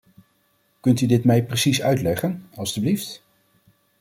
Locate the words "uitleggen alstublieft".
1.81-3.23